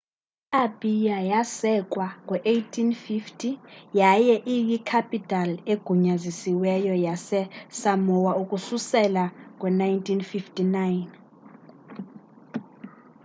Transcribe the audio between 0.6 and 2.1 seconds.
apia yasekwa